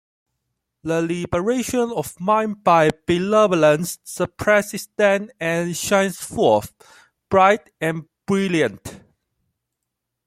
The 0.81 0.99
liberation 0.99 1.91
of 1.95 2.19
mind 2.19 2.63
by 2.63 2.89
benevolence 3.05 3.99
surpasses 4.03 4.87
them 4.95 5.29
and 5.39 5.77
shines 5.77 6.17
forth, 6.19 6.73
bright 7.29 7.69
and 7.79 8.05
brilliant. 8.25 8.99